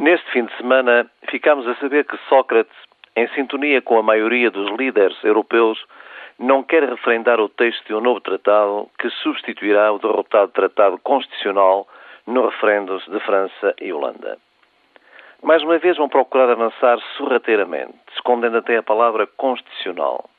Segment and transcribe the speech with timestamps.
[0.00, 2.74] Neste fim de semana, ficámos a saber que Sócrates,
[3.14, 5.78] em sintonia com a maioria dos líderes europeus,
[6.38, 11.86] não quer referendar o texto de um novo tratado que substituirá o derrotado Tratado Constitucional
[12.26, 14.38] no referendos de França e Holanda.
[15.42, 20.30] Mais uma vez vão procurar avançar sorrateiramente, escondendo até a palavra constitucional.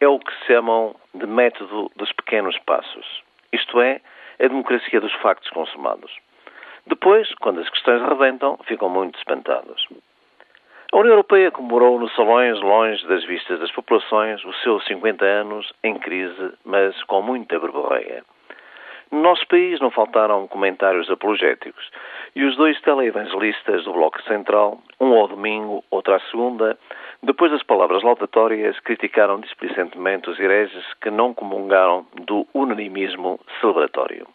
[0.00, 4.00] É o que se chamam de método dos pequenos passos, isto é,
[4.38, 6.12] a democracia dos factos consumados.
[6.86, 9.86] Depois, quando as questões rebentam, ficam muito espantados.
[10.92, 15.72] A União Europeia comemorou nos salões, longe das vistas das populações, os seus 50 anos
[15.84, 18.24] em crise, mas com muita verborreia.
[19.10, 21.90] No nosso país não faltaram comentários apologéticos
[22.34, 26.78] e os dois teleevangelistas do Bloco Central, um ao domingo, outro à segunda,
[27.22, 34.26] depois das palavras laudatórias, criticaram displicentemente os hereges que não comungaram do unanimismo celebratório.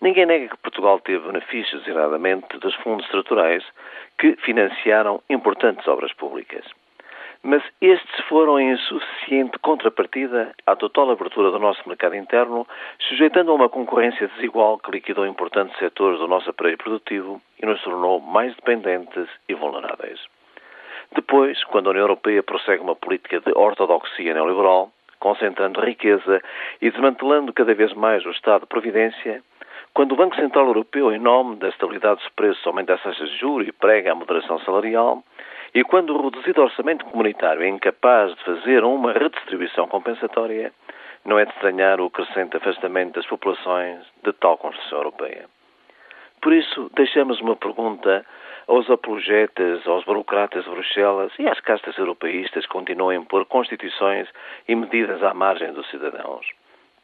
[0.00, 3.64] Ninguém nega que Portugal teve benefícios, designadamente, dos fundos estruturais
[4.16, 6.64] que financiaram importantes obras públicas.
[7.42, 12.66] Mas estes foram em insuficiente contrapartida à total abertura do nosso mercado interno,
[13.08, 17.80] sujeitando a uma concorrência desigual que liquidou importantes setores do nosso aparelho produtivo e nos
[17.82, 20.20] tornou mais dependentes e vulneráveis.
[21.12, 26.40] Depois, quando a União Europeia prossegue uma política de ortodoxia neoliberal, concentrando riqueza
[26.80, 29.42] e desmantelando cada vez mais o Estado de Providência,
[29.98, 33.36] quando o Banco Central Europeu, em nome da estabilidade dos preços, aumenta as taxas de
[33.36, 35.24] juros e prega a moderação salarial,
[35.74, 40.72] e quando o reduzido orçamento comunitário é incapaz de fazer uma redistribuição compensatória,
[41.24, 45.46] não é de estranhar o crescente afastamento das populações de tal construção europeia.
[46.40, 48.24] Por isso, deixamos uma pergunta
[48.68, 54.28] aos apologetas, aos burocratas de Bruxelas e às castas europeístas que continuam a impor constituições
[54.68, 56.46] e medidas à margem dos cidadãos.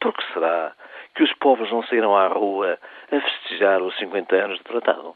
[0.01, 0.73] Por que será
[1.15, 2.79] que os povos não saíram à rua
[3.11, 5.15] a festejar os 50 anos de tratado?